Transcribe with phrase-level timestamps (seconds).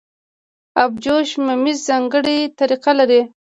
[0.83, 3.21] ابجوش ممیز ځانګړې طریقه لري.